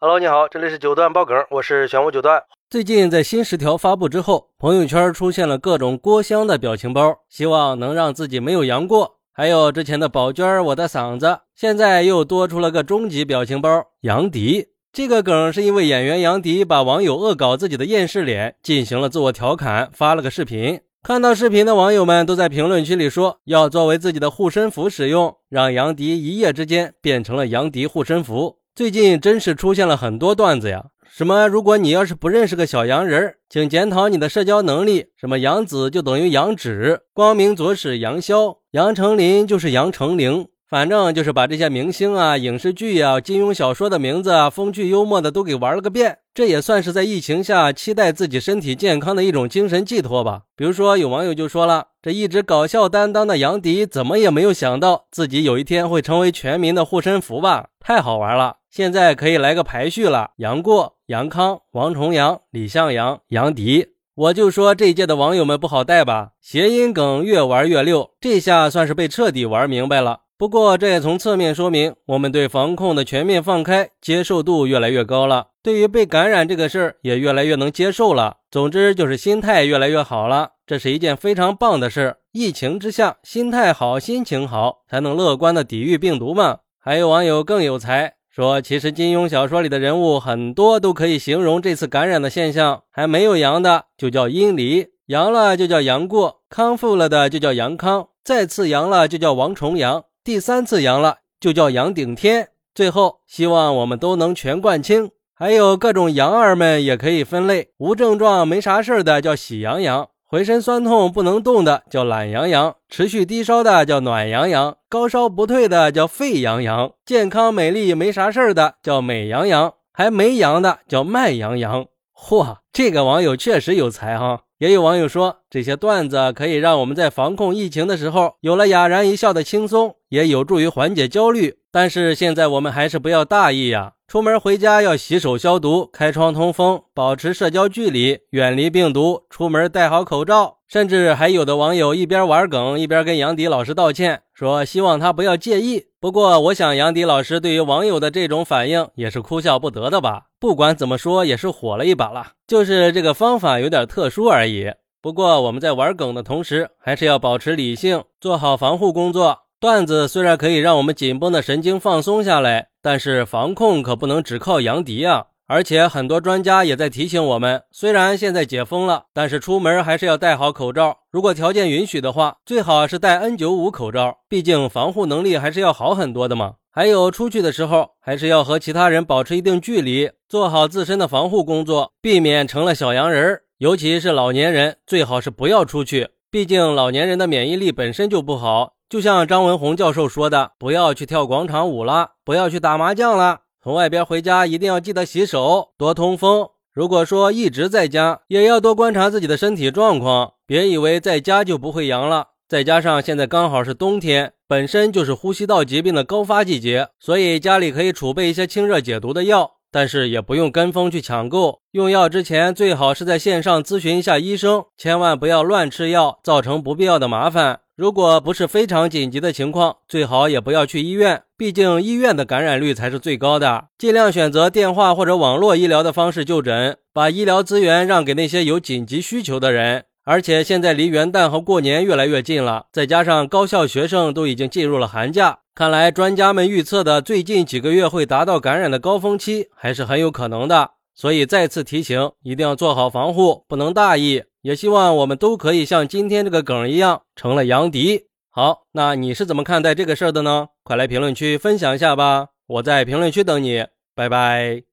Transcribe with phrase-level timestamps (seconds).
[0.00, 2.40] Hello，你好，这里是九段爆梗，我是玄武九段。
[2.70, 9.16] 最近在新十条发布之后，朋友圈出现了各种郭襄的表情包，希望能让自己没有杨过。
[9.32, 13.68] 还有之前的宝娟，我的嗓子，现在又多出了个终极表情包
[14.02, 14.68] 杨迪。
[14.92, 20.80] 这个梗是因为演员杨迪把网友恶搞自己的厌世脸进行了自我调侃，发了个视频。
[21.02, 28.57] 看到视频的网友们都在评论区里说要作为自己的护身符使用，让杨迪一夜之间变成了杨迪护身符。
[28.78, 35.06] 最近真是出现了很多段子呀，什么如果你要是不认识个小洋人请检讨你的社交能力。
[35.16, 40.46] 什么杨紫就等于杨紫，光明左使杨逍，杨丞琳就是杨丞琳。
[40.68, 46.18] 反正就是把这些明星啊、影视剧啊、金庸小说的名字啊，风趣幽默的都给玩了个遍。
[46.34, 50.42] 这也算是在疫情下期待自己身体健康的一种精神寄托吧。
[50.54, 57.68] 比如说，有网友就说了，这一直搞笑担当的杨迪，怎么也没有想到自己有一天会成为全民的护身符吧？
[57.80, 58.56] 太好玩了！
[58.70, 63.86] 现在可以来个排序了：杨过、杨康、王重阳、李向阳、杨迪。
[64.14, 66.32] 我就说这一届的网友们不好带吧？
[66.42, 70.20] 谐音梗越玩越溜，这下算是被彻底玩明白了。
[70.38, 78.36] 不过，这也从侧面说明我们对防控的全面放开接受度越来越高了，对于被感染这个事儿也越来越能接受了。
[78.48, 82.18] 总之就是心态越来越好了，这是一件非常棒的事。
[82.30, 86.58] 疫情之下，心态好、心情好，才能乐观的抵御病毒嘛。
[86.78, 100.04] 还有网友更有才，说其实金庸小说里的人物很多都可以形容这次感染的现象，还没有阳的就叫阴离，阳了就叫杨过，康复了的就叫杨康，再次阳了就叫王重阳。
[100.28, 102.50] 第三次阳了，就叫阳顶天。
[102.74, 105.10] 最后，希望我们都能全冠清。
[105.34, 121.86] 还有各种阳儿们也可以分类：无症状、没啥事儿的叫喜羊羊；浑身酸痛不能动的叫懒羊羊；持续低烧的叫暖羊羊；高烧不退的叫沸羊羊；健康美丽没啥事儿的叫美羊羊；还没阳的叫慢羊羊。
[122.14, 124.42] 嚯，这个网友确实有才哈！
[124.58, 131.58] 也有网友说，这些段子可以让我们在防控疫情的时候有了哑然一笑的轻松，也有助于缓解焦虑。
[131.70, 140.56] 但是现在我们还是不要大意呀，出门回家要洗手消毒，开窗通风，保持社交距离，远离病毒，出门戴好口罩。
[140.66, 145.86] 甚至还有的网友一边玩梗，一边跟杨迪老师道歉，说希望他不要介意。
[146.00, 150.24] 不过，我想杨迪老师对于网友的这种反应也是哭笑不得的吧。
[150.40, 154.72] 不管怎么说，也是火了一把了，就是这个方法有点特殊而已。
[155.02, 159.40] 不过，我们在玩梗的同时，还是要保持理性，做好防护工作。
[159.58, 165.26] 段子虽然可以让我们紧绷的神经放松下来，但是防控可不能只靠杨迪啊。
[165.48, 170.98] 而且很多专家也在提醒我们，虽然现在解封了，但是出门还是要戴好口罩。
[171.10, 176.54] 如果条件允许的话，最好是戴 N95 口罩，毕竟防护能力还是要好很多的嘛。
[176.78, 183.42] 还有出去的时候，还是要和其他人保持一定距离，做好自身的防护工作，避免成了小阳人儿。
[183.56, 188.74] 尤其是老年人，最好是不要出去，毕竟老年人的免疫力本身就不好。
[188.88, 193.40] 就像张文宏教授说的，不要去跳广场舞了，不要去打麻将了。
[193.60, 196.48] 从外边回家一定要记得洗手，多通风。
[196.72, 202.28] 如果说一直在家，也要多观察自己的身体状况，别以为在家就不会阳了。
[202.46, 211.60] 再加上现在刚好是冬天，本身就是呼吸道疾病的高发季节，所以家里可以储备一些清热解毒的药，但是也不用跟风去抢购。
[211.72, 217.60] 用药之前最好是在线上咨询一下医生，千万不要乱吃药，造成不必要的麻烦。
[217.76, 223.66] 如果不是非常紧急的情况，最好也不要去医院，毕竟医院的感染率才是最高的。
[223.76, 229.84] 尽量选择电话或者网络医疗的方式就诊，把医疗资源让给那些有紧急需求的人。
[230.10, 240.70] 而且现在离元旦和过年越来越近了，再加上高校学生都已经进入了寒假，看来专家们预测的最近几个月会达到感染的高峰期，还是很有可能的。
[240.94, 244.22] 所以再次提醒，一定要做好防护，不能大意。
[244.40, 248.06] 也希望我们都可以像今天这个梗一样，成了杨迪。
[248.30, 250.46] 好，那你是怎么看待这个事儿的呢？
[250.64, 254.67] 快来评论区分享一下吧，我在评论区等你，拜拜。